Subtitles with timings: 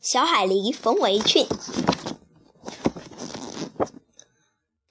[0.00, 1.44] 小海狸缝围裙。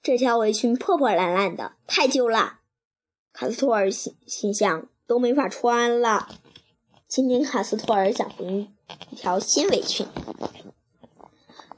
[0.02, 2.60] 这条围裙破破烂烂的，太旧了。
[3.32, 6.28] 卡斯托尔心心想，都没法穿了。
[7.06, 8.68] 今天卡斯托尔想缝
[9.10, 10.06] 一条新围裙。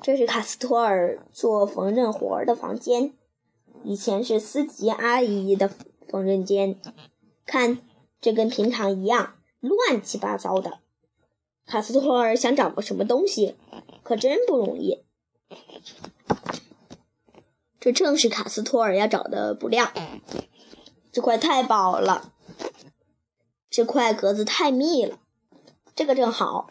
[0.02, 3.14] 这是卡斯托尔做缝纫活的房间，
[3.84, 5.68] 以前是斯吉阿姨的
[6.08, 6.80] 缝纫间。
[7.46, 7.78] 看，
[8.20, 10.80] 这跟平常一样，乱七八糟的。
[11.70, 13.54] 卡斯托尔想找个什么东西，
[14.02, 15.04] 可真不容易。
[17.78, 19.92] 这正是卡斯托尔要找的布料。
[21.12, 22.32] 这块太薄了，
[23.70, 25.20] 这块格子太密了，
[25.94, 26.68] 这个正好。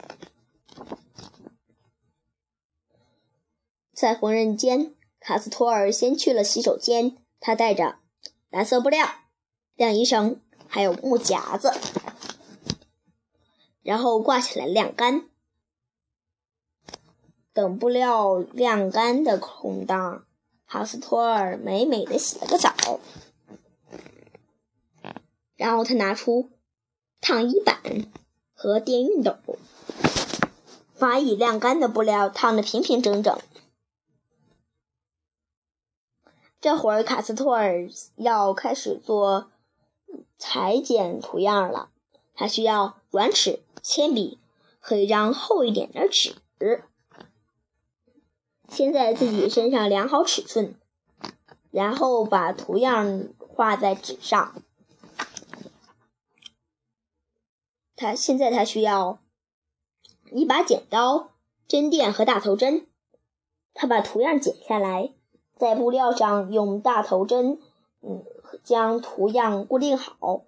[3.93, 7.15] 在缝纫间，卡斯托尔先去了洗手间。
[7.39, 7.99] 他带着
[8.49, 9.07] 蓝色布料、
[9.75, 11.71] 晾衣绳，还有木夹子，
[13.81, 15.29] 然后挂起来晾干。
[17.53, 20.25] 等布料晾干的空档，
[20.65, 22.99] 卡斯托尔美美的洗了个澡。
[25.55, 26.51] 然后他拿出
[27.19, 27.81] 烫衣板
[28.53, 29.35] 和电熨斗，
[30.97, 33.37] 把已晾干的布料烫得平平整整。
[36.61, 39.51] 这会儿，卡斯托尔要开始做
[40.37, 41.89] 裁剪图样了。
[42.33, 44.39] 他需要软尺、铅笔
[44.79, 46.35] 和一张厚一点的纸。
[48.67, 50.75] 先在自己身上量好尺寸，
[51.71, 54.61] 然后把图样画在纸上。
[57.95, 59.19] 他现在他需要
[60.31, 61.31] 一把剪刀、
[61.67, 62.87] 针垫和大头针。
[63.73, 65.13] 他把图样剪下来。
[65.55, 67.59] 在布料上用大头针，
[68.01, 68.23] 嗯，
[68.63, 70.45] 将图样固定好，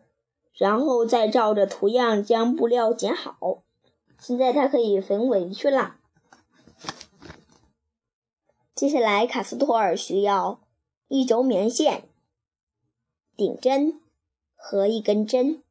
[0.54, 3.64] 然后再照着图样将布料剪好。
[4.20, 5.96] 现在它可以缝围裙了。
[8.76, 10.60] 接下来，卡斯托尔需要
[11.08, 12.10] 一轴棉线、
[13.36, 14.00] 顶针
[14.56, 15.62] 和一根针。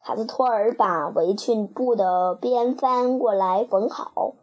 [0.00, 4.34] 卡斯托尔把围裙布的边翻过来缝好，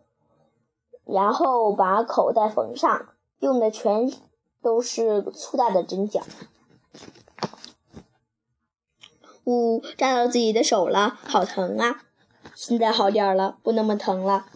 [1.05, 3.09] 然后把口袋缝上。
[3.39, 4.09] 用的全
[4.61, 6.21] 都是粗大的针脚。
[9.45, 12.03] 呜，扎到自己的手了，好疼啊！
[12.55, 14.47] 现在好点了，不那么疼了。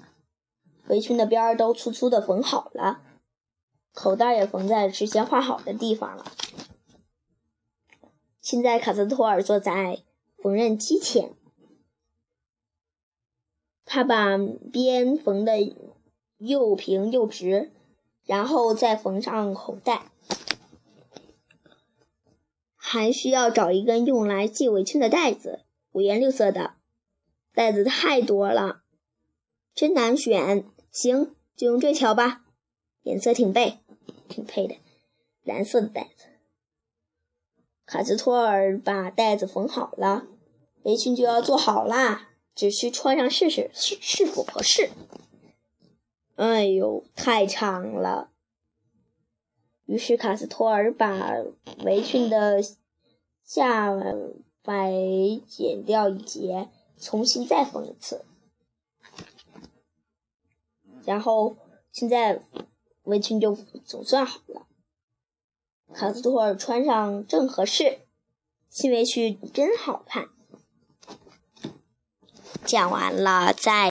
[0.87, 3.01] 围裙的边儿都粗粗的缝好了，
[3.93, 6.25] 口袋也缝在之前画好的地方了。
[8.41, 10.03] 现在卡斯托尔坐在
[10.37, 11.33] 缝纫机前，
[13.85, 14.37] 他把
[14.71, 15.57] 边缝的
[16.37, 17.71] 又平又直。
[18.25, 20.11] 然后再缝上口袋，
[22.89, 26.75] 还需要找一根用来系围裙的带子，五颜六色的
[27.53, 28.83] 带子太多了，
[29.75, 30.63] 真难选。
[30.89, 32.45] 行，就用这条吧，
[33.03, 33.79] 颜色挺配，
[34.29, 34.77] 挺配的，
[35.43, 36.27] 蓝色的带子。
[37.85, 40.25] 卡斯托尔把带子缝好了，
[40.83, 44.91] 围裙就要做好啦，只需穿上试试是是否合适。
[46.37, 48.31] 哎呦，太长了！
[49.87, 51.31] 于是卡斯托尔把
[51.83, 52.61] 围裙的
[53.43, 53.91] 下
[54.61, 54.91] 摆
[55.47, 58.25] 剪掉一截，重新再缝一次。
[61.05, 61.55] 然后
[61.91, 62.43] 现在
[63.03, 64.67] 围裙就总算好了。
[65.93, 67.99] 卡斯托尔穿上正合适，
[68.69, 70.27] 新围裙真好看。
[72.65, 73.85] 讲完了，再。